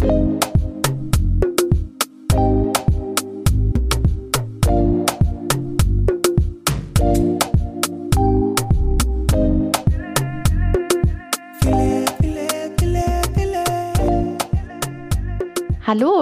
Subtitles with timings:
[0.00, 0.10] Hallo,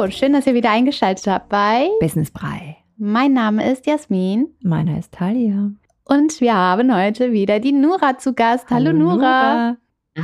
[0.09, 2.79] schön, dass ihr wieder eingeschaltet habt bei Business Brei.
[2.97, 4.49] Mein Name ist Jasmin.
[4.63, 5.73] Meiner ist Talia.
[6.05, 8.71] Und wir haben heute wieder die Nura zu Gast.
[8.71, 9.17] Hallo, Hallo Nura.
[9.17, 9.77] Nura.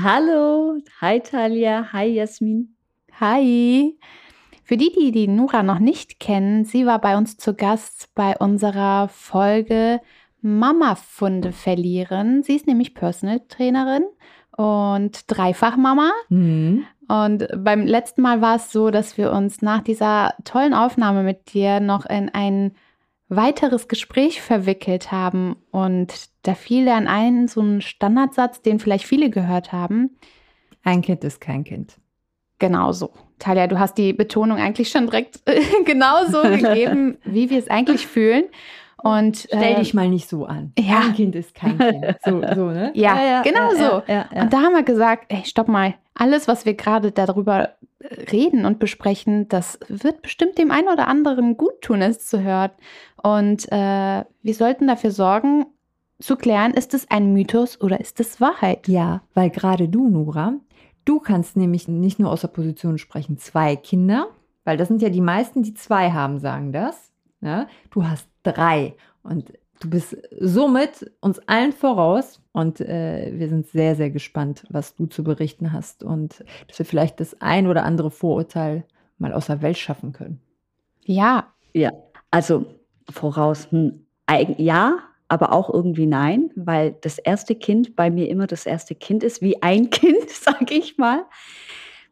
[0.02, 0.78] Hallo.
[1.02, 1.92] Hi Talia.
[1.92, 2.71] Hi Jasmin.
[3.22, 3.96] Hi.
[4.64, 8.36] Für die, die die Nura noch nicht kennen, sie war bei uns zu Gast bei
[8.36, 10.00] unserer Folge
[10.40, 12.42] Mama-Funde verlieren.
[12.42, 14.02] Sie ist nämlich Personal Trainerin
[14.56, 16.10] und Dreifachmama.
[16.30, 16.82] Mhm.
[17.06, 21.54] Und beim letzten Mal war es so, dass wir uns nach dieser tollen Aufnahme mit
[21.54, 22.72] dir noch in ein
[23.28, 25.54] weiteres Gespräch verwickelt haben.
[25.70, 30.18] Und da fiel dann ein so ein Standardsatz, den vielleicht viele gehört haben.
[30.82, 32.01] Ein Kind ist kein Kind.
[32.62, 33.10] Genau so.
[33.40, 35.40] Talia, du hast die Betonung eigentlich schon direkt
[35.84, 38.44] genauso gegeben, wie wir es eigentlich fühlen.
[39.02, 40.72] Und, Stell äh, dich mal nicht so an.
[40.78, 41.00] Ja.
[41.00, 42.06] Ein Kind ist kein Kind.
[42.24, 42.92] So, so ne?
[42.94, 44.02] Ja, ja, ja genau so.
[44.06, 45.94] Ja, und da haben wir gesagt, ey, stopp mal.
[46.14, 51.08] Alles, was wir gerade darüber äh, reden und besprechen, das wird bestimmt dem einen oder
[51.08, 52.70] anderen gut tun, es zu hören.
[53.24, 55.66] Und äh, wir sollten dafür sorgen,
[56.20, 58.86] zu klären, ist es ein Mythos oder ist es Wahrheit?
[58.86, 60.54] Ja, weil gerade du, Nora,
[61.04, 64.28] du kannst nämlich nicht nur aus der Position sprechen, zwei Kinder,
[64.64, 67.12] weil das sind ja die meisten, die zwei haben, sagen das.
[67.40, 67.66] Ja?
[67.90, 68.94] Du hast drei.
[69.22, 72.40] Und du bist somit uns allen voraus.
[72.52, 76.04] Und äh, wir sind sehr, sehr gespannt, was du zu berichten hast.
[76.04, 78.84] Und dass wir vielleicht das ein oder andere Vorurteil
[79.18, 80.40] mal aus der Welt schaffen können.
[81.04, 81.48] Ja.
[81.74, 81.90] Ja,
[82.30, 82.66] also
[83.10, 84.06] voraus, hm,
[84.58, 84.98] ja,
[85.32, 89.40] aber auch irgendwie nein, weil das erste Kind bei mir immer das erste Kind ist,
[89.40, 91.24] wie ein Kind, sage ich mal.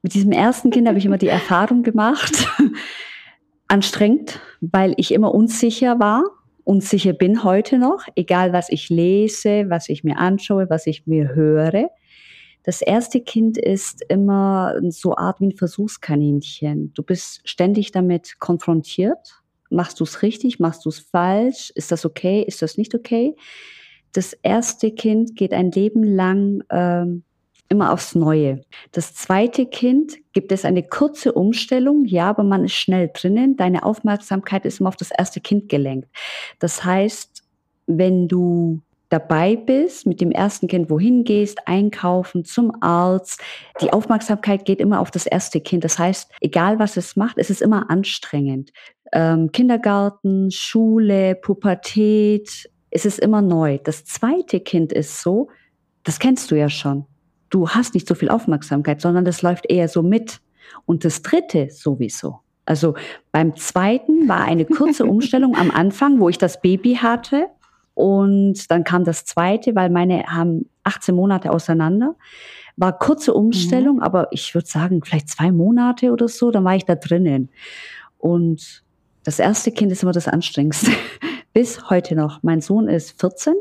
[0.01, 2.49] Mit diesem ersten Kind habe ich immer die Erfahrung gemacht,
[3.69, 6.25] anstrengend, weil ich immer unsicher war,
[6.65, 11.35] unsicher bin heute noch, egal was ich lese, was ich mir anschaue, was ich mir
[11.35, 11.91] höre.
[12.63, 16.95] Das erste Kind ist immer so Art wie ein Versuchskaninchen.
[16.95, 19.40] Du bist ständig damit konfrontiert.
[19.71, 20.59] Machst du es richtig?
[20.61, 21.73] Machst du es falsch?
[21.75, 22.43] Ist das okay?
[22.43, 23.37] Ist das nicht okay?
[24.13, 27.23] Das erste Kind geht ein Leben lang ähm,
[27.69, 28.63] immer aufs Neue.
[28.91, 33.57] Das zweite Kind gibt es eine kurze Umstellung, ja, aber man ist schnell drinnen.
[33.57, 36.09] Deine Aufmerksamkeit ist immer auf das erste Kind gelenkt.
[36.59, 37.45] Das heißt,
[37.87, 43.41] wenn du dabei bist, mit dem ersten Kind wohin gehst, einkaufen, zum Arzt,
[43.81, 45.85] die Aufmerksamkeit geht immer auf das erste Kind.
[45.85, 48.73] Das heißt, egal was es macht, es ist immer anstrengend.
[49.13, 53.79] Ähm, Kindergarten, Schule, Pubertät, es ist immer neu.
[53.83, 55.49] Das zweite Kind ist so,
[56.03, 57.07] das kennst du ja schon
[57.51, 60.41] du hast nicht so viel Aufmerksamkeit, sondern das läuft eher so mit.
[60.87, 62.41] Und das dritte sowieso.
[62.65, 62.95] Also
[63.33, 67.49] beim zweiten war eine kurze Umstellung am Anfang, wo ich das Baby hatte.
[67.95, 72.15] Und dann kam das zweite, weil meine haben 18 Monate auseinander.
[72.77, 74.03] War kurze Umstellung, mhm.
[74.03, 77.51] aber ich würde sagen, vielleicht zwei Monate oder so, dann war ich da drinnen.
[78.17, 78.85] Und
[79.31, 80.91] das erste Kind ist immer das anstrengendste.
[81.53, 82.43] Bis heute noch.
[82.43, 83.55] Mein Sohn ist 14.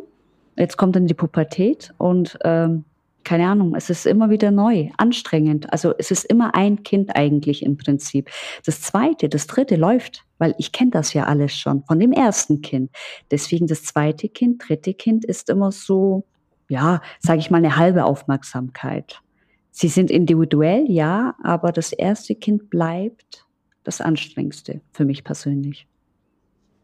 [0.57, 2.85] Jetzt kommt dann die Pubertät und ähm,
[3.23, 5.71] keine Ahnung, es ist immer wieder neu, anstrengend.
[5.71, 8.31] Also es ist immer ein Kind eigentlich im Prinzip.
[8.65, 12.63] Das zweite, das dritte läuft, weil ich kenne das ja alles schon von dem ersten
[12.63, 12.89] Kind.
[13.29, 16.23] Deswegen das zweite Kind, dritte Kind ist immer so,
[16.67, 19.21] ja, sage ich mal, eine halbe Aufmerksamkeit.
[19.69, 23.45] Sie sind individuell, ja, aber das erste Kind bleibt
[23.83, 25.87] das anstrengendste für mich persönlich.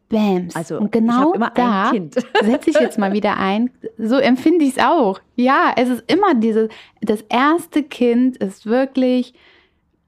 [0.08, 0.54] Bams.
[0.54, 1.92] Also und genau da
[2.42, 3.70] setze ich jetzt mal wieder ein.
[3.98, 5.20] So empfinde ich es auch.
[5.34, 6.68] Ja, es ist immer dieses,
[7.00, 9.34] das erste Kind ist wirklich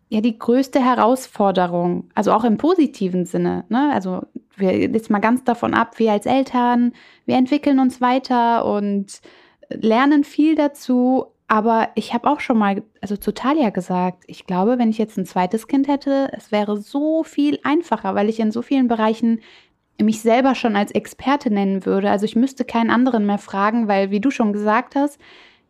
[0.09, 2.11] ja die größte Herausforderung.
[2.15, 3.65] Also auch im positiven Sinne.
[3.69, 3.91] Ne?
[3.93, 4.23] Also
[4.57, 6.93] wir jetzt mal ganz davon ab, wir als Eltern,
[7.27, 9.21] wir entwickeln uns weiter und
[9.69, 11.27] lernen viel dazu.
[11.49, 15.17] Aber ich habe auch schon mal, also zu Talia gesagt, ich glaube, wenn ich jetzt
[15.17, 19.41] ein zweites Kind hätte, es wäre so viel einfacher, weil ich in so vielen Bereichen
[20.01, 22.11] mich selber schon als Experte nennen würde.
[22.11, 25.19] Also ich müsste keinen anderen mehr fragen, weil, wie du schon gesagt hast,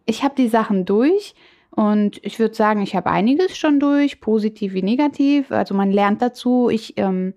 [0.05, 1.35] ich habe die Sachen durch
[1.71, 5.53] und ich würde sagen, ich habe einiges schon durch, positiv wie negativ.
[5.53, 6.71] Also man lernt dazu.
[6.71, 7.35] Ich ähm,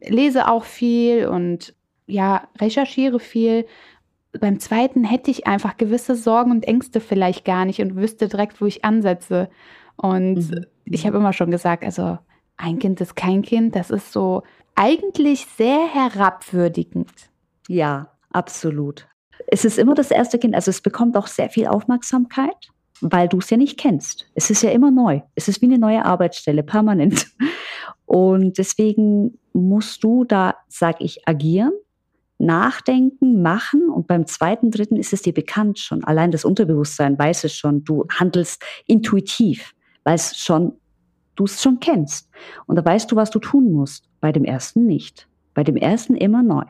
[0.00, 1.74] lese auch viel und
[2.06, 3.64] ja, recherchiere viel.
[4.38, 8.60] Beim zweiten hätte ich einfach gewisse Sorgen und Ängste vielleicht gar nicht und wüsste direkt,
[8.60, 9.48] wo ich ansetze.
[9.96, 10.66] Und mhm.
[10.84, 12.18] ich habe immer schon gesagt, also
[12.56, 13.74] ein Kind ist kein Kind.
[13.74, 14.42] Das ist so
[14.76, 17.10] eigentlich sehr herabwürdigend.
[17.68, 19.08] Ja, absolut.
[19.48, 22.70] Es ist immer das erste Kind, also es bekommt auch sehr viel Aufmerksamkeit.
[23.00, 24.28] weil du es ja nicht kennst.
[24.34, 25.22] Es ist ja immer neu.
[25.34, 27.28] Es ist wie eine neue Arbeitsstelle, permanent.
[28.06, 31.72] Und deswegen musst du da, sag ich, agieren,
[32.40, 33.88] nachdenken, machen.
[33.88, 36.02] Und beim zweiten, dritten ist es dir bekannt schon.
[36.04, 37.84] Allein das Unterbewusstsein weiß es schon.
[37.84, 40.72] Du handelst intuitiv, weil es schon,
[41.36, 42.28] du es schon kennst.
[42.66, 44.08] Und da weißt du, was du tun musst.
[44.20, 45.28] Bei dem ersten nicht.
[45.54, 46.64] Bei dem ersten immer neu.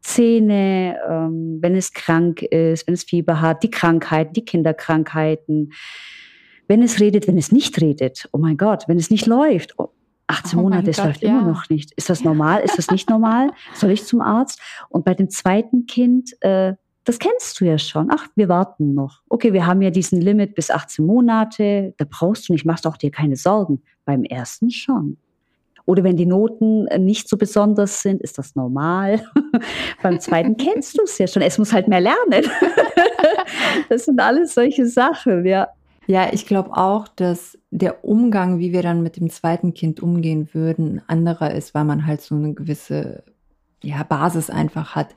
[0.00, 5.72] Zähne, ähm, wenn es krank ist, wenn es Fieber hat, die Krankheiten, die Kinderkrankheiten,
[6.68, 9.90] wenn es redet, wenn es nicht redet, oh mein Gott, wenn es nicht läuft, oh,
[10.28, 11.30] 18 oh Monate, es läuft ja.
[11.30, 11.92] immer noch nicht.
[11.92, 12.62] Ist das normal?
[12.62, 13.50] Ist das nicht normal?
[13.74, 14.60] Soll ich zum Arzt?
[14.88, 16.74] Und bei dem zweiten Kind, äh,
[17.04, 18.08] das kennst du ja schon.
[18.10, 19.22] Ach, wir warten noch.
[19.28, 21.94] Okay, wir haben ja diesen Limit bis 18 Monate.
[21.98, 23.82] Da brauchst du nicht, machst auch dir keine Sorgen.
[24.04, 25.16] Beim ersten schon.
[25.86, 29.22] Oder wenn die Noten äh, nicht so besonders sind, ist das normal.
[30.02, 31.42] Beim zweiten kennst du es ja schon.
[31.42, 32.44] Es muss halt mehr lernen.
[33.88, 35.68] das sind alles solche Sachen, ja.
[36.06, 40.48] Ja, ich glaube auch, dass der Umgang, wie wir dann mit dem zweiten Kind umgehen
[40.52, 43.24] würden, anderer ist, weil man halt so eine gewisse
[43.82, 45.14] ja, Basis einfach hat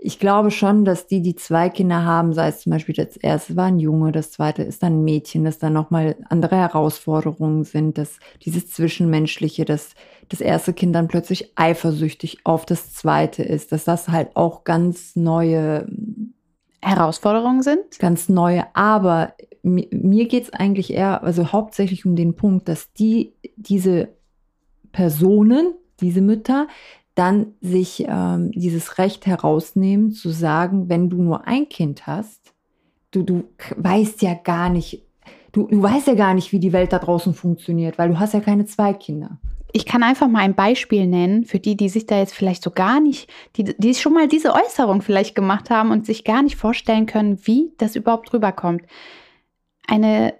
[0.00, 3.56] ich glaube schon, dass die, die zwei Kinder haben, sei es zum Beispiel das erste
[3.56, 7.98] war ein Junge, das zweite ist dann ein Mädchen, dass da nochmal andere Herausforderungen sind,
[7.98, 9.94] dass dieses Zwischenmenschliche, dass
[10.28, 15.16] das erste Kind dann plötzlich eifersüchtig auf das zweite ist, dass das halt auch ganz
[15.16, 15.88] neue
[16.80, 17.98] Herausforderungen sind.
[17.98, 19.34] Ganz neue, aber
[19.68, 24.08] mir, geht es eigentlich eher, also hauptsächlich um den Punkt, dass die, diese
[24.92, 26.68] Personen, diese Mütter,
[27.14, 32.54] dann sich ähm, dieses Recht herausnehmen, zu sagen, wenn du nur ein Kind hast,
[33.10, 33.44] du, du
[33.76, 35.02] weißt ja gar nicht,
[35.52, 38.34] du, du weißt ja gar nicht, wie die Welt da draußen funktioniert, weil du hast
[38.34, 39.38] ja keine zwei Kinder.
[39.72, 42.70] Ich kann einfach mal ein Beispiel nennen für die, die sich da jetzt vielleicht so
[42.70, 46.56] gar nicht, die, die schon mal diese Äußerung vielleicht gemacht haben und sich gar nicht
[46.56, 48.82] vorstellen können, wie das überhaupt rüberkommt.
[49.88, 50.34] Eine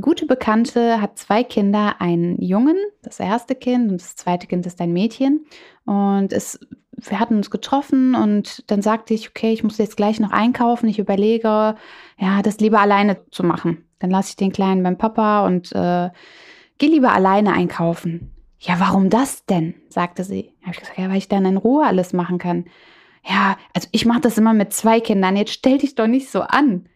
[0.00, 4.80] gute Bekannte hat zwei Kinder, einen Jungen, das erste Kind, und das zweite Kind ist
[4.80, 5.46] ein Mädchen.
[5.86, 6.60] Und es,
[6.96, 10.88] wir hatten uns getroffen und dann sagte ich, okay, ich muss jetzt gleich noch einkaufen.
[10.88, 11.74] Ich überlege,
[12.18, 13.88] ja, das lieber alleine zu machen.
[13.98, 16.10] Dann lasse ich den Kleinen beim Papa und äh,
[16.76, 18.30] gehe lieber alleine einkaufen.
[18.58, 19.74] Ja, warum das denn?
[19.88, 20.52] sagte sie.
[20.62, 22.66] Habe ich gesagt, ja, weil ich dann in Ruhe alles machen kann.
[23.24, 25.36] Ja, also ich mache das immer mit zwei Kindern.
[25.36, 26.88] Jetzt stell dich doch nicht so an.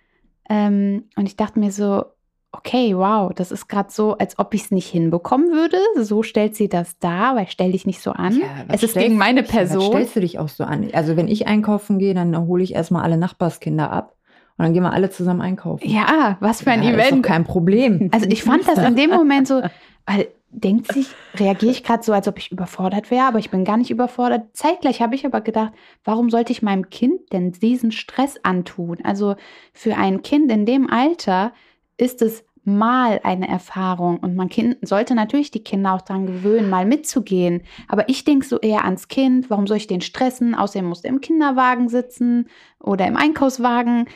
[0.49, 2.05] Ähm, und ich dachte mir so,
[2.53, 5.79] okay, wow, das ist gerade so, als ob ich es nicht hinbekommen würde.
[6.01, 8.39] So stellt sie das dar, weil stell dich nicht so an.
[8.39, 9.83] Ja, es ist gegen meine Person.
[9.83, 10.89] Ja, stellst du dich auch so an?
[10.93, 14.15] Also wenn ich einkaufen gehe, dann hole ich erstmal alle Nachbarskinder ab.
[14.59, 15.87] Und dann gehen wir alle zusammen einkaufen.
[15.87, 17.11] Ja, was für ein ja, Event.
[17.11, 18.09] Ist doch kein Problem.
[18.13, 19.61] Also ich fand das in dem Moment so,
[20.07, 23.65] weil denkt sich, reagiere ich gerade so, als ob ich überfordert wäre, aber ich bin
[23.65, 24.57] gar nicht überfordert.
[24.57, 25.73] Zeitgleich habe ich aber gedacht,
[26.05, 28.99] warum sollte ich meinem Kind denn diesen Stress antun?
[29.03, 29.37] Also
[29.73, 31.53] für ein Kind in dem Alter
[31.99, 36.69] ist es mal eine Erfahrung und man kind, sollte natürlich die Kinder auch daran gewöhnen,
[36.69, 37.63] mal mitzugehen.
[37.87, 40.55] Aber ich denke so eher ans Kind, warum soll ich den stressen?
[40.55, 42.49] Außerdem muss er im Kinderwagen sitzen
[42.81, 44.09] oder im Einkaufswagen.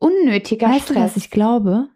[0.00, 0.96] Unnötiger weißt Stress.
[0.96, 1.88] Du, was ich glaube?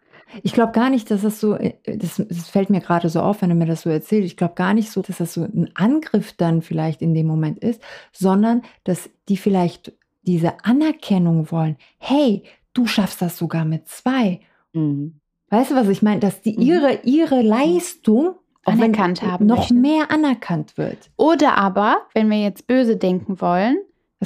[0.42, 3.42] Ich glaube gar nicht, dass das so, äh, das, das, fällt mir gerade so auf,
[3.42, 4.26] wenn du mir das so erzählst.
[4.26, 7.58] Ich glaube gar nicht so, dass das so ein Angriff dann vielleicht in dem Moment
[7.58, 7.82] ist,
[8.12, 9.92] sondern dass die vielleicht
[10.22, 11.76] diese Anerkennung wollen.
[11.98, 12.44] Hey,
[12.74, 14.40] du schaffst das sogar mit zwei.
[14.72, 15.20] Mhm.
[15.50, 16.20] Weißt du, was ich meine?
[16.20, 16.62] Dass die mhm.
[16.62, 19.80] ihre, ihre Leistung anerkannt haben noch möchten.
[19.80, 21.10] mehr anerkannt wird.
[21.16, 23.78] Oder aber, wenn wir jetzt böse denken wollen,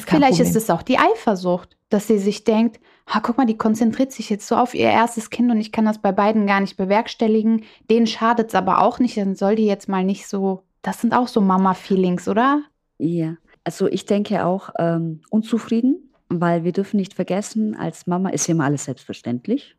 [0.05, 0.47] vielleicht Problem.
[0.49, 4.31] ist es auch die Eifersucht, dass sie sich denkt, ha, guck mal, die konzentriert sich
[4.31, 7.65] jetzt so auf ihr erstes Kind und ich kann das bei beiden gar nicht bewerkstelligen.
[7.91, 10.63] Denen schadet es aber auch nicht, dann soll die jetzt mal nicht so.
[10.83, 12.63] Das sind auch so Mama-Feelings, oder?
[12.99, 18.49] Ja, also ich denke auch ähm, unzufrieden, weil wir dürfen nicht vergessen, als Mama ist
[18.49, 19.77] immer alles selbstverständlich.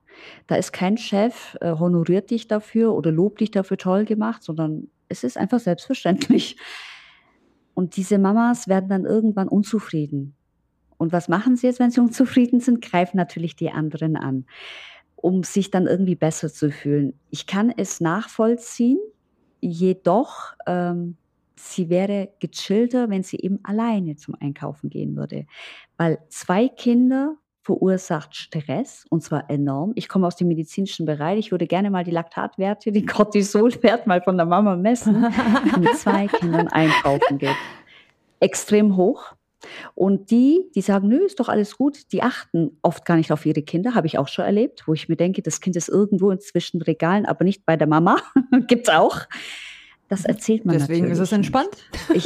[0.47, 4.89] Da ist kein Chef, äh, honoriert dich dafür oder lobt dich dafür toll gemacht, sondern
[5.09, 6.57] es ist einfach selbstverständlich.
[7.77, 10.33] Und diese Mamas werden dann irgendwann unzufrieden.
[10.97, 12.81] Und was machen sie jetzt, wenn sie unzufrieden sind?
[12.81, 14.47] Greifen natürlich die anderen an,
[15.15, 17.13] um sich dann irgendwie besser zu fühlen.
[17.29, 18.97] Ich kann es nachvollziehen,
[19.61, 21.17] jedoch ähm,
[21.55, 25.45] sie wäre gechillter, wenn sie eben alleine zum Einkaufen gehen würde.
[25.97, 27.35] Weil zwei Kinder
[27.67, 29.91] verursacht Stress und zwar enorm.
[29.95, 31.37] Ich komme aus dem medizinischen Bereich.
[31.37, 35.25] Ich würde gerne mal die Laktatwerte, den Cortisolwert mal von der Mama messen,
[35.77, 37.57] mit zwei Kindern einkaufen geht.
[38.39, 39.33] Extrem hoch.
[39.95, 43.45] Und die, die sagen, nö, ist doch alles gut, die achten oft gar nicht auf
[43.45, 46.31] ihre Kinder, habe ich auch schon erlebt, wo ich mir denke, das Kind ist irgendwo
[46.31, 48.15] inzwischen Regalen, aber nicht bei der Mama.
[48.67, 49.19] Gibt es auch.
[50.07, 51.89] Das erzählt man Deswegen ist es entspannt.
[52.13, 52.25] Ich,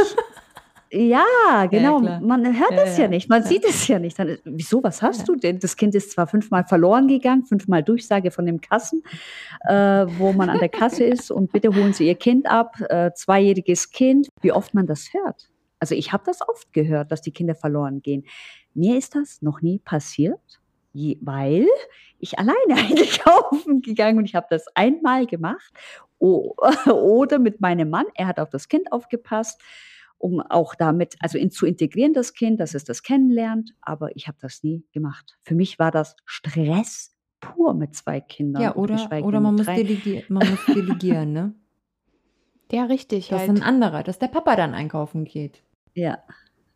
[0.94, 2.02] Ja, genau.
[2.02, 4.20] Ja, man hört es ja, ja, nicht, man sieht es ja nicht.
[4.20, 5.58] Dann, wieso, was hast du denn?
[5.60, 9.02] Das Kind ist zwar fünfmal verloren gegangen, fünfmal Durchsage von dem Kassen,
[9.62, 13.12] äh, wo man an der Kasse ist und bitte holen Sie Ihr Kind ab, äh,
[13.14, 14.28] zweijähriges Kind.
[14.42, 15.50] Wie oft man das hört.
[15.80, 18.26] Also ich habe das oft gehört, dass die Kinder verloren gehen.
[18.74, 20.60] Mir ist das noch nie passiert,
[20.94, 21.68] weil
[22.20, 25.72] ich alleine einkaufen gegangen und ich habe das einmal gemacht.
[26.20, 29.60] oder mit meinem Mann, er hat auf das Kind aufgepasst
[30.22, 33.74] um auch damit, also in, zu integrieren, das Kind, dass es das kennenlernt.
[33.82, 35.38] Aber ich habe das nie gemacht.
[35.42, 38.62] Für mich war das Stress pur mit zwei Kindern.
[38.62, 41.56] Ja, oder, oder man, muss man muss delegieren, ne?
[42.72, 43.28] Ja, richtig.
[43.28, 43.51] Das halt.
[43.51, 45.62] ist ein anderer, dass der Papa dann einkaufen geht.
[45.94, 46.20] Ja,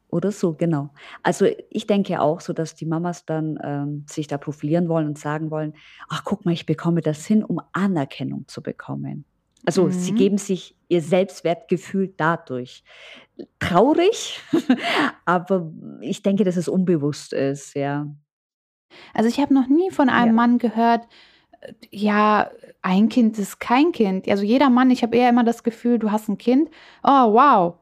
[0.09, 0.89] oder so, genau.
[1.23, 5.17] Also ich denke auch so, dass die Mamas dann ähm, sich da profilieren wollen und
[5.17, 5.73] sagen wollen,
[6.09, 9.23] ach guck mal, ich bekomme das hin, um Anerkennung zu bekommen.
[9.65, 9.91] Also mhm.
[9.91, 12.83] sie geben sich ihr Selbstwertgefühl dadurch.
[13.59, 14.39] Traurig,
[15.25, 18.07] aber ich denke, dass es unbewusst ist, ja.
[19.13, 20.33] Also ich habe noch nie von einem ja.
[20.33, 21.05] Mann gehört,
[21.59, 22.49] äh, ja,
[22.81, 24.29] ein Kind ist kein Kind.
[24.29, 26.69] Also jeder Mann, ich habe eher immer das Gefühl, du hast ein Kind.
[27.03, 27.75] Oh, wow,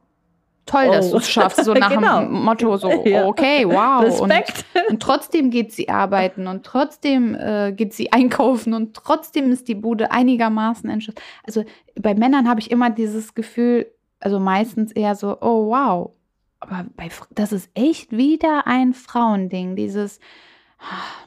[0.65, 1.31] toll, dass du es oh.
[1.31, 2.21] schaffst, so nach genau.
[2.21, 2.89] dem Motto, so,
[3.25, 4.03] okay, wow.
[4.03, 4.65] Respekt.
[4.73, 9.67] Und, und, trotzdem geht sie arbeiten und trotzdem äh, geht sie einkaufen und trotzdem ist
[9.67, 11.19] die Bude einigermaßen entschlossen.
[11.43, 11.63] Also
[11.99, 13.87] bei Männern habe ich immer dieses Gefühl,
[14.19, 16.11] also meistens eher so, oh wow.
[16.59, 20.19] Aber bei, das ist echt wieder ein Frauending, dieses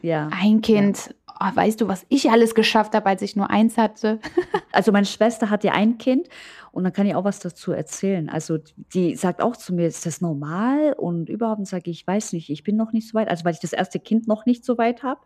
[0.02, 0.28] ja.
[0.33, 1.09] ein Kind.
[1.09, 1.25] Ja.
[1.38, 4.21] Oh, weißt du, was ich alles geschafft habe, als ich nur eins hatte?
[4.73, 6.28] also meine Schwester hat ja ein Kind
[6.73, 8.28] und dann kann ich auch was dazu erzählen.
[8.31, 8.59] Also
[8.95, 10.95] die sagt auch zu mir, ist das normal?
[10.95, 13.28] Und überhaupt sage ich, ich weiß nicht, ich bin noch nicht so weit.
[13.28, 15.21] Also weil ich das erste Kind noch nicht so weit habe.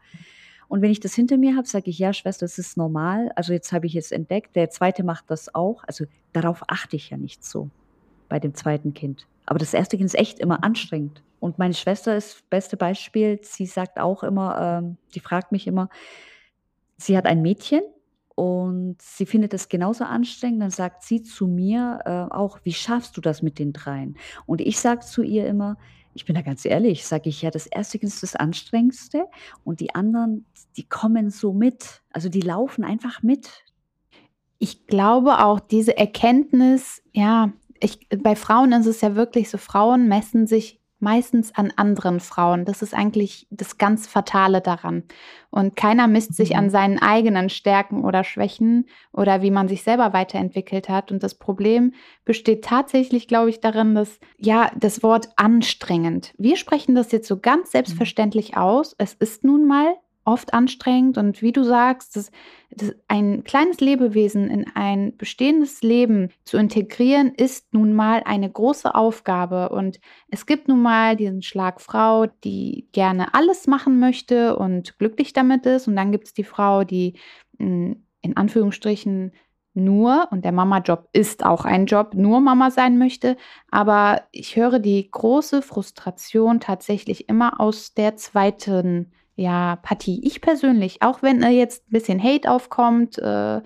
[0.68, 3.30] Und wenn ich das hinter mir habe, sage ich, ja, Schwester, das ist normal.
[3.34, 4.54] Also jetzt habe ich es entdeckt.
[4.56, 5.82] Der zweite macht das auch.
[5.86, 7.70] Also darauf achte ich ja nicht so
[8.30, 9.26] bei dem zweiten Kind.
[9.44, 11.22] Aber das erste Kind ist echt immer anstrengend.
[11.40, 13.40] Und meine Schwester ist das beste Beispiel.
[13.42, 15.90] Sie sagt auch immer, ähm, die fragt mich immer,
[16.96, 17.82] sie hat ein Mädchen
[18.34, 20.62] und sie findet es genauso anstrengend.
[20.62, 24.16] Dann sagt sie zu mir äh, auch, wie schaffst du das mit den dreien?
[24.46, 25.76] Und ich sage zu ihr immer,
[26.14, 29.26] ich bin da ganz ehrlich, sage ich ja, das erste Kind ist das anstrengendste
[29.64, 30.44] und die anderen,
[30.76, 32.02] die kommen so mit.
[32.12, 33.64] Also die laufen einfach mit.
[34.58, 40.08] Ich glaube auch, diese Erkenntnis, ja, ich, bei Frauen ist es ja wirklich so, Frauen
[40.08, 42.64] messen sich meistens an anderen Frauen.
[42.64, 45.04] Das ist eigentlich das ganz Fatale daran.
[45.50, 46.70] Und keiner misst sich an mhm.
[46.70, 51.10] seinen eigenen Stärken oder Schwächen oder wie man sich selber weiterentwickelt hat.
[51.10, 51.94] Und das Problem
[52.24, 56.34] besteht tatsächlich, glaube ich, darin, dass ja das Wort anstrengend.
[56.36, 57.72] Wir sprechen das jetzt so ganz mhm.
[57.72, 58.94] selbstverständlich aus.
[58.98, 59.96] Es ist nun mal
[60.30, 61.18] oft anstrengend.
[61.18, 62.30] Und wie du sagst, das,
[62.70, 68.94] das ein kleines Lebewesen in ein bestehendes Leben zu integrieren, ist nun mal eine große
[68.94, 69.68] Aufgabe.
[69.70, 75.32] Und es gibt nun mal diesen Schlag Frau, die gerne alles machen möchte und glücklich
[75.32, 75.88] damit ist.
[75.88, 77.14] Und dann gibt es die Frau, die
[77.58, 79.32] hm, in Anführungsstrichen
[79.74, 83.36] nur, und der Mama-Job ist auch ein Job, nur Mama sein möchte.
[83.70, 90.20] Aber ich höre die große Frustration tatsächlich immer aus der zweiten ja, Partie.
[90.22, 93.62] Ich persönlich, auch wenn äh, jetzt ein bisschen Hate aufkommt, äh,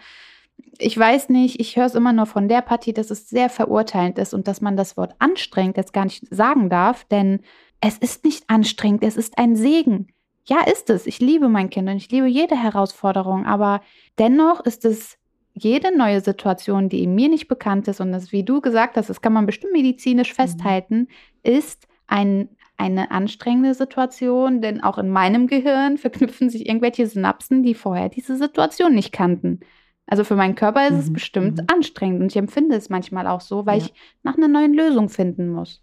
[0.78, 4.18] ich weiß nicht, ich höre es immer nur von der Partie, dass es sehr verurteilend
[4.18, 7.40] ist und dass man das Wort anstrengend jetzt gar nicht sagen darf, denn
[7.80, 10.06] es ist nicht anstrengend, es ist ein Segen.
[10.46, 11.06] Ja, ist es.
[11.06, 13.80] Ich liebe mein Kind und ich liebe jede Herausforderung, aber
[14.18, 15.18] dennoch ist es
[15.54, 19.22] jede neue Situation, die mir nicht bekannt ist und das, wie du gesagt hast, das
[19.22, 20.34] kann man bestimmt medizinisch mhm.
[20.34, 21.08] festhalten, mhm.
[21.42, 22.48] ist ein,
[22.84, 28.36] eine anstrengende Situation, denn auch in meinem Gehirn verknüpfen sich irgendwelche Synapsen, die vorher diese
[28.36, 29.60] Situation nicht kannten.
[30.06, 30.98] Also für meinen Körper ist mhm.
[30.98, 31.66] es bestimmt mhm.
[31.72, 33.86] anstrengend und ich empfinde es manchmal auch so, weil ja.
[33.86, 35.82] ich nach einer neuen Lösung finden muss.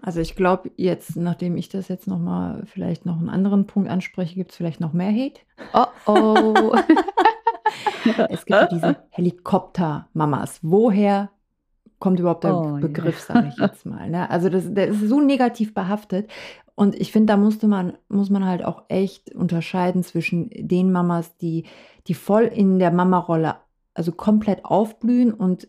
[0.00, 4.34] Also ich glaube jetzt, nachdem ich das jetzt nochmal vielleicht noch einen anderen Punkt anspreche,
[4.34, 5.42] gibt es vielleicht noch mehr Hate.
[5.74, 6.74] Oh oh.
[8.30, 10.58] es gibt ja diese Helikopter-Mamas.
[10.62, 11.30] Woher
[12.02, 13.36] kommt überhaupt der oh, Begriff, yeah.
[13.36, 14.10] sage ich jetzt mal.
[14.10, 14.28] Ne?
[14.28, 16.28] Also das, der ist so negativ behaftet.
[16.74, 21.36] Und ich finde, da musste man, muss man halt auch echt unterscheiden zwischen den Mamas,
[21.36, 21.64] die,
[22.08, 23.54] die voll in der Mama-Rolle,
[23.94, 25.68] also komplett aufblühen und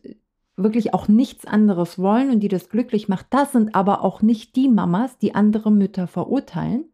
[0.55, 3.27] wirklich auch nichts anderes wollen und die das glücklich macht.
[3.29, 6.85] Das sind aber auch nicht die Mamas, die andere Mütter verurteilen,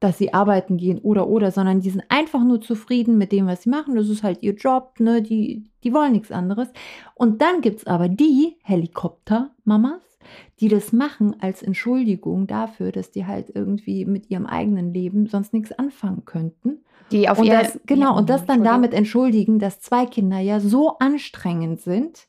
[0.00, 3.62] dass sie arbeiten gehen oder oder, sondern die sind einfach nur zufrieden mit dem, was
[3.62, 3.96] sie machen.
[3.96, 5.22] Das ist halt ihr Job, ne?
[5.22, 6.68] Die, die wollen nichts anderes.
[7.14, 10.02] Und dann gibt es aber die Helikopter-Mamas,
[10.60, 15.52] die das machen als Entschuldigung dafür, dass die halt irgendwie mit ihrem eigenen Leben sonst
[15.52, 16.78] nichts anfangen könnten.
[17.10, 20.98] Die auf und das, genau, und das dann damit entschuldigen, dass zwei Kinder ja so
[20.98, 22.28] anstrengend sind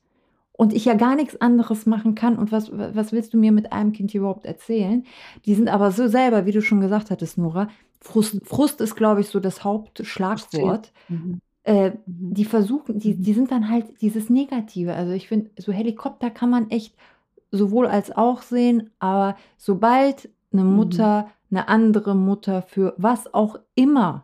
[0.60, 2.38] und ich ja gar nichts anderes machen kann.
[2.38, 5.06] Und was, was willst du mir mit einem Kind hier überhaupt erzählen?
[5.46, 7.70] Die sind aber so selber, wie du schon gesagt hattest, Nora.
[8.02, 10.92] Frust, Frust ist, glaube ich, so das Hauptschlagwort.
[11.08, 11.40] Mhm.
[11.64, 11.96] Äh, mhm.
[12.06, 14.96] die versuchen, die, die sind dann halt dieses Negative.
[14.96, 16.94] Also ich finde, so Helikopter kann man echt
[17.52, 20.76] sowohl als auch sehen, aber sobald eine mhm.
[20.76, 24.24] Mutter, eine andere Mutter für was auch immer,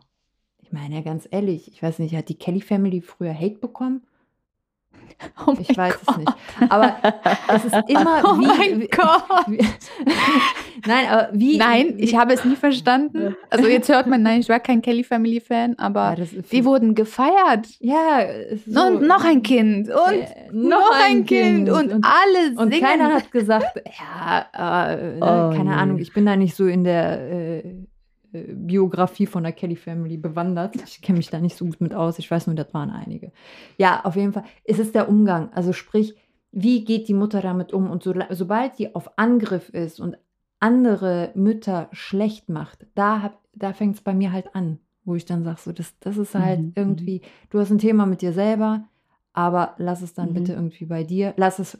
[0.60, 4.02] ich meine ja ganz ehrlich, ich weiß nicht, hat die Kelly Family früher Hate bekommen?
[5.46, 6.08] Oh ich weiß Gott.
[6.08, 6.32] es nicht.
[6.70, 6.96] Aber
[7.54, 8.46] es ist immer oh wie.
[8.46, 9.24] Mein wie, Gott.
[9.46, 9.58] Wie,
[10.86, 11.56] nein, aber wie.
[11.56, 13.34] Nein, ich habe es nie verstanden.
[13.50, 16.94] Also jetzt hört man, nein, ich war kein Kelly Family Fan, aber ja, die wurden
[16.94, 17.66] gefeiert.
[17.78, 18.26] Ja.
[18.66, 18.82] So.
[18.82, 21.70] Und noch ein Kind und äh, noch ein Kind, kind.
[21.70, 22.58] Und, und, alle singen.
[22.58, 25.76] Und keiner hat gesagt, ja, äh, oh, keine nee.
[25.76, 27.30] Ahnung, ich bin da nicht so in der.
[27.30, 27.62] Äh,
[28.32, 30.76] Biografie von der Kelly Family bewandert.
[30.84, 32.18] Ich kenne mich da nicht so gut mit aus.
[32.18, 33.32] Ich weiß nur, das waren einige.
[33.78, 34.44] Ja, auf jeden Fall.
[34.64, 35.52] Es ist der Umgang.
[35.52, 36.14] Also sprich,
[36.52, 37.90] wie geht die Mutter damit um?
[37.90, 40.16] Und so, sobald die auf Angriff ist und
[40.58, 45.44] andere Mütter schlecht macht, da, da fängt es bei mir halt an, wo ich dann
[45.44, 46.72] sage, so, das, das ist halt mhm.
[46.74, 48.84] irgendwie, du hast ein Thema mit dir selber,
[49.32, 50.34] aber lass es dann mhm.
[50.34, 51.34] bitte irgendwie bei dir.
[51.36, 51.78] Lass es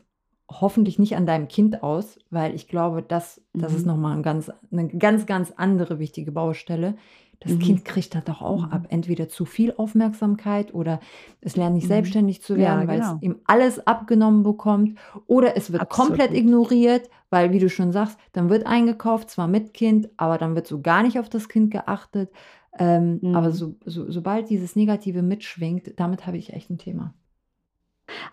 [0.51, 3.79] hoffentlich nicht an deinem Kind aus, weil ich glaube, das, das mhm.
[3.79, 6.95] ist nochmal ein ganz, eine ganz, ganz andere wichtige Baustelle.
[7.41, 7.59] Das mhm.
[7.59, 8.73] Kind kriegt da doch auch mhm.
[8.73, 11.01] ab, entweder zu viel Aufmerksamkeit oder
[11.41, 11.89] es lernt nicht mhm.
[11.89, 13.17] selbstständig zu werden, ja, weil genau.
[13.17, 16.09] es ihm alles abgenommen bekommt oder es wird Absolut.
[16.09, 20.55] komplett ignoriert, weil, wie du schon sagst, dann wird eingekauft, zwar mit Kind, aber dann
[20.55, 22.31] wird so gar nicht auf das Kind geachtet.
[22.79, 23.53] Ähm, aber mhm.
[23.53, 27.15] so, so, sobald dieses Negative mitschwingt, damit habe ich echt ein Thema.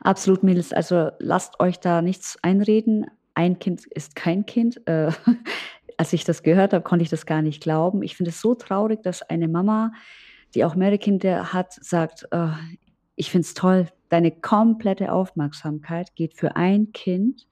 [0.02, 0.74] Absolut, Mädels.
[0.74, 3.06] Also lasst euch da nichts einreden.
[3.34, 4.86] Ein Kind ist kein Kind.
[4.88, 5.12] Äh,
[5.98, 8.04] als ich das gehört habe, konnte ich das gar nicht glauben.
[8.04, 9.92] Ich finde es so traurig, dass eine Mama,
[10.56, 12.48] die auch mehrere Kinder hat, sagt, äh,
[13.16, 17.48] ich finde es toll, deine komplette Aufmerksamkeit geht für ein Kind.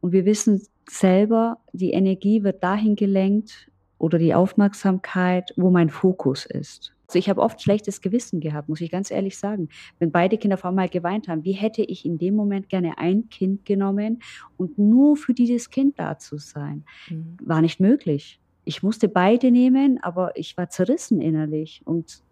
[0.00, 6.46] Und wir wissen selber, die Energie wird dahin gelenkt oder die Aufmerksamkeit, wo mein Fokus
[6.46, 6.92] ist.
[7.10, 9.68] Also ich habe oft schlechtes Gewissen gehabt, muss ich ganz ehrlich sagen.
[9.98, 13.28] Wenn beide Kinder auf einmal geweint haben, wie hätte ich in dem Moment gerne ein
[13.30, 14.22] Kind genommen
[14.56, 16.84] und nur für dieses Kind da zu sein?
[17.08, 17.36] Mhm.
[17.42, 18.38] War nicht möglich.
[18.64, 22.22] Ich musste beide nehmen, aber ich war zerrissen innerlich und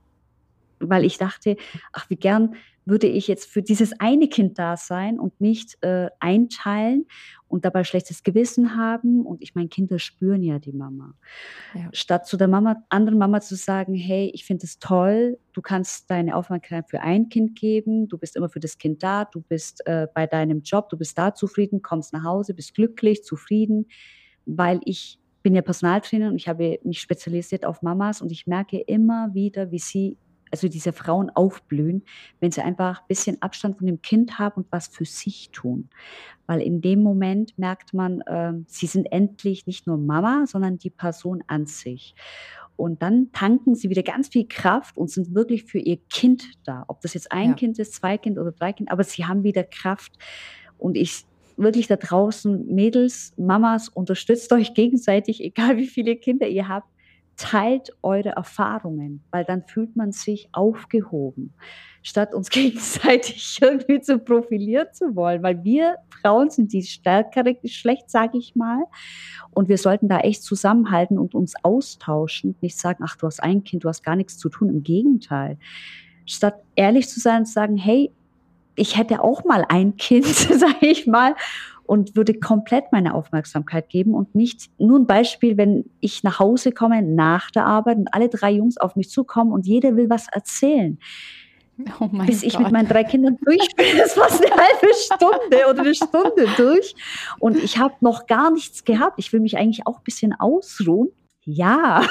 [0.79, 1.57] weil ich dachte,
[1.93, 2.55] ach, wie gern
[2.89, 7.07] würde ich jetzt für dieses eine Kind da sein und nicht äh, einteilen
[7.47, 9.27] und dabei schlechtes Gewissen haben.
[9.27, 11.15] Und ich meine, Kinder spüren ja die Mama.
[11.75, 11.89] Ja.
[11.93, 16.11] Statt zu der Mama, anderen Mama zu sagen, hey, ich finde es toll, du kannst
[16.11, 19.87] deine Aufmerksamkeit für ein Kind geben, du bist immer für das Kind da, du bist
[19.87, 23.87] äh, bei deinem Job, du bist da zufrieden, kommst nach Hause, bist glücklich, zufrieden,
[24.47, 28.79] weil ich bin ja Personaltrainer und ich habe mich spezialisiert auf Mamas und ich merke
[28.79, 30.17] immer wieder, wie sie
[30.51, 32.05] also diese Frauen aufblühen,
[32.41, 35.89] wenn sie einfach ein bisschen Abstand von dem Kind haben und was für sich tun.
[36.47, 40.91] Weil in dem Moment merkt man, äh, sie sind endlich nicht nur Mama, sondern die
[40.91, 42.15] Person an sich.
[42.77, 46.85] Und dann tanken sie wieder ganz viel Kraft und sind wirklich für ihr Kind da.
[46.87, 47.55] Ob das jetzt ein ja.
[47.55, 50.13] Kind ist, zwei Kind oder drei Kind, aber sie haben wieder Kraft.
[50.79, 51.25] Und ich
[51.57, 56.89] wirklich da draußen, Mädels, Mamas, unterstützt euch gegenseitig, egal wie viele Kinder ihr habt
[57.39, 61.55] teilt eure Erfahrungen, weil dann fühlt man sich aufgehoben,
[62.03, 68.11] statt uns gegenseitig irgendwie zu profilieren zu wollen, weil wir Frauen sind die stärkere Geschlecht,
[68.11, 68.83] sage ich mal,
[69.53, 73.65] und wir sollten da echt zusammenhalten und uns austauschen, nicht sagen, ach, du hast ein
[73.65, 75.59] Kind, du hast gar nichts zu tun, im Gegenteil.
[76.27, 78.11] Statt ehrlich zu sein und zu sagen, hey,
[78.75, 81.35] ich hätte auch mal ein Kind, sage ich mal,
[81.89, 86.71] und würde komplett meine Aufmerksamkeit geben und nicht nur ein Beispiel, wenn ich nach Hause
[86.71, 90.29] komme nach der Arbeit und alle drei Jungs auf mich zukommen und jeder will was
[90.29, 90.99] erzählen.
[91.99, 95.81] Oh Bis ich mit meinen drei Kindern durch bin, das war eine halbe Stunde oder
[95.81, 96.95] eine Stunde durch.
[97.39, 99.15] Und ich habe noch gar nichts gehabt.
[99.19, 101.09] Ich will mich eigentlich auch ein bisschen ausruhen.
[101.45, 102.03] Ja,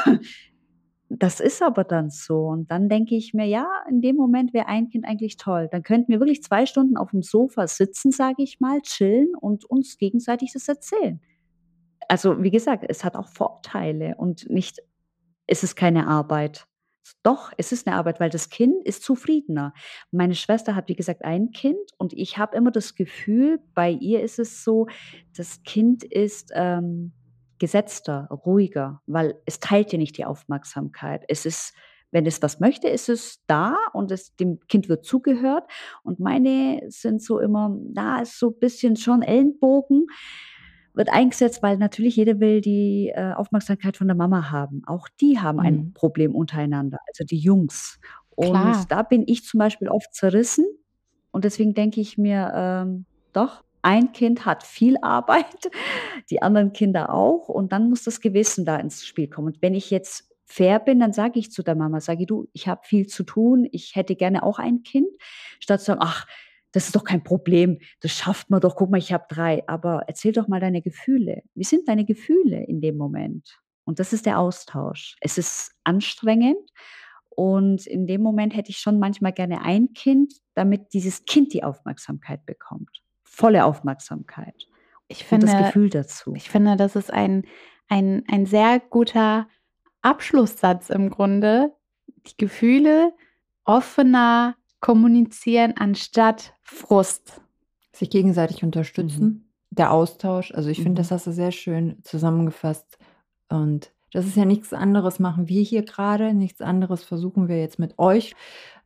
[1.09, 2.47] das ist aber dann so.
[2.47, 5.69] Und dann denke ich mir, ja, in dem Moment wäre ein Kind eigentlich toll.
[5.71, 9.65] Dann könnten wir wirklich zwei Stunden auf dem Sofa sitzen, sage ich mal, chillen und
[9.65, 11.21] uns gegenseitig das erzählen.
[12.09, 14.79] Also, wie gesagt, es hat auch Vorteile und nicht,
[15.45, 16.67] es ist keine Arbeit.
[17.23, 19.73] Doch, es ist eine Arbeit, weil das Kind ist zufriedener.
[20.11, 24.21] Meine Schwester hat, wie gesagt, ein Kind und ich habe immer das Gefühl, bei ihr
[24.21, 24.87] ist es so,
[25.35, 27.13] das Kind ist ähm,
[27.59, 31.23] gesetzter, ruhiger, weil es teilt dir nicht die Aufmerksamkeit.
[31.27, 31.73] Es ist,
[32.11, 35.63] wenn es was möchte, ist es da und es, dem Kind wird zugehört.
[36.03, 40.07] Und meine sind so immer, da ist so ein bisschen schon Ellenbogen,
[40.93, 44.81] wird eingesetzt, weil natürlich jeder will die äh, Aufmerksamkeit von der Mama haben.
[44.87, 45.93] Auch die haben ein mhm.
[45.93, 47.99] Problem untereinander, also die Jungs.
[48.29, 48.85] Und Klar.
[48.89, 50.65] da bin ich zum Beispiel oft zerrissen.
[51.31, 55.71] Und deswegen denke ich mir, ähm, doch, ein Kind hat viel Arbeit,
[56.29, 57.49] die anderen Kinder auch.
[57.49, 59.47] Und dann muss das Gewissen da ins Spiel kommen.
[59.47, 62.67] Und wenn ich jetzt fair bin, dann sage ich zu der Mama, sage du, ich
[62.67, 65.07] habe viel zu tun, ich hätte gerne auch ein Kind,
[65.59, 66.25] statt zu sagen, ach,
[66.71, 69.63] das ist doch kein Problem, das schafft man doch, guck mal, ich habe drei.
[69.67, 71.41] Aber erzähl doch mal deine Gefühle.
[71.55, 73.59] Wie sind deine Gefühle in dem Moment?
[73.83, 75.15] Und das ist der Austausch.
[75.21, 76.69] Es ist anstrengend
[77.29, 81.63] und in dem Moment hätte ich schon manchmal gerne ein Kind, damit dieses Kind die
[81.63, 83.03] Aufmerksamkeit bekommt.
[83.37, 84.67] Volle Aufmerksamkeit.
[85.07, 86.33] Ich finde, und das Gefühl dazu.
[86.33, 87.43] Ich finde, das ist ein,
[87.87, 89.47] ein, ein sehr guter
[90.01, 91.71] Abschlusssatz im Grunde.
[92.07, 93.13] Die Gefühle
[93.63, 97.39] offener kommunizieren anstatt Frust.
[97.93, 99.23] Sich gegenseitig unterstützen.
[99.23, 99.45] Mhm.
[99.69, 100.51] Der Austausch.
[100.51, 100.83] Also ich mhm.
[100.83, 102.97] finde, das hast du sehr schön zusammengefasst.
[103.49, 106.33] Und das ist ja nichts anderes, machen wir hier gerade.
[106.33, 108.33] Nichts anderes versuchen wir jetzt mit euch.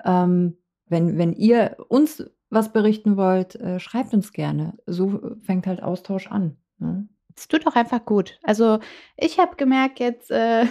[0.04, 4.78] Ähm, wenn, wenn ihr uns was berichten wollt, äh, schreibt uns gerne.
[4.86, 6.58] So fängt halt Austausch an.
[6.78, 7.08] Ne?
[7.36, 8.38] Es tut doch einfach gut.
[8.44, 8.80] Also
[9.18, 10.66] ich habe gemerkt jetzt, äh,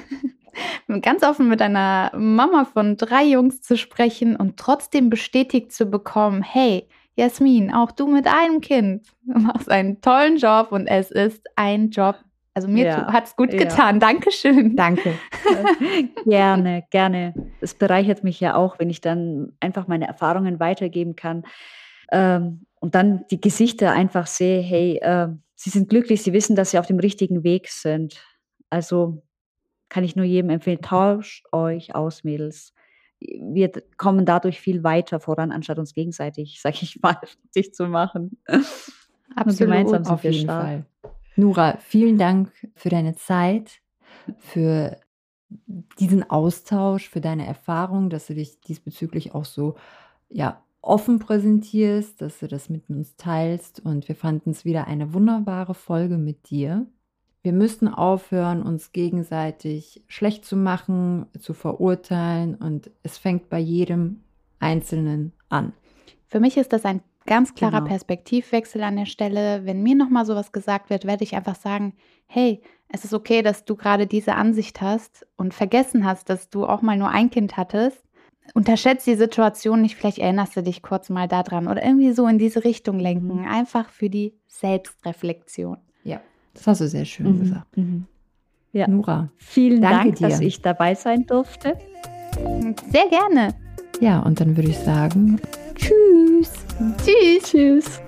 [1.02, 6.42] ganz offen mit einer Mama von drei Jungs zu sprechen und trotzdem bestätigt zu bekommen,
[6.42, 11.90] hey, Jasmin, auch du mit einem Kind machst einen tollen Job und es ist ein
[11.90, 12.16] Job.
[12.54, 13.96] Also mir ja, hat es gut getan.
[13.96, 14.00] Ja.
[14.00, 14.74] Dankeschön.
[14.74, 15.14] Danke.
[16.26, 17.34] gerne, gerne.
[17.60, 21.44] Es bereichert mich ja auch, wenn ich dann einfach meine Erfahrungen weitergeben kann
[22.10, 26.72] ähm, und dann die Gesichter einfach sehe, hey, äh, sie sind glücklich, sie wissen, dass
[26.72, 28.20] sie auf dem richtigen Weg sind.
[28.68, 29.22] Also
[29.88, 32.72] kann ich nur jedem empfehlen, tauscht euch aus, Mädels.
[33.20, 37.16] Wir kommen dadurch viel weiter voran, anstatt uns gegenseitig, sag ich mal,
[37.50, 38.42] sich zu machen.
[39.36, 40.64] Absolut, gemeinsam auf jeden stark.
[40.64, 40.86] Fall.
[41.36, 43.80] Nura, vielen Dank für deine Zeit,
[44.38, 44.98] für
[45.98, 49.76] diesen Austausch, für deine Erfahrung, dass du dich diesbezüglich auch so
[50.28, 53.80] ja, offen präsentierst, dass du das mit uns teilst.
[53.80, 56.86] Und wir fanden es wieder eine wunderbare Folge mit dir.
[57.42, 64.20] Wir müssen aufhören, uns gegenseitig schlecht zu machen, zu verurteilen und es fängt bei jedem
[64.58, 65.72] Einzelnen an.
[66.26, 67.88] Für mich ist das ein ganz klarer genau.
[67.88, 69.64] Perspektivwechsel an der Stelle.
[69.64, 71.94] Wenn mir nochmal sowas gesagt wird, werde ich einfach sagen,
[72.26, 76.66] hey, es ist okay, dass du gerade diese Ansicht hast und vergessen hast, dass du
[76.66, 78.02] auch mal nur ein Kind hattest.
[78.52, 82.38] Unterschätzt die Situation nicht, vielleicht erinnerst du dich kurz mal daran oder irgendwie so in
[82.38, 83.42] diese Richtung lenken.
[83.42, 83.48] Mhm.
[83.48, 85.76] Einfach für die Selbstreflexion.
[86.02, 86.20] Ja.
[86.54, 87.38] Das hast du sehr schön mhm.
[87.38, 87.76] gesagt.
[87.76, 88.06] Mhm.
[88.72, 88.88] Ja.
[88.88, 90.28] Nura, vielen Dank, dir.
[90.28, 91.78] dass ich dabei sein durfte.
[92.90, 93.54] Sehr gerne.
[94.00, 95.40] Ja, und dann würde ich sagen,
[95.80, 96.50] tschüss.
[97.02, 97.42] Tschüss.
[97.50, 98.00] Tschüss.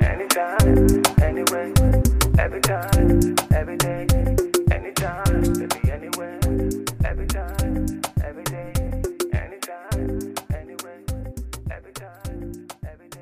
[0.00, 1.72] Anytime, anyway,
[2.38, 4.06] every time, every day,
[4.70, 6.38] anytime, anywhere,
[7.04, 7.57] every time.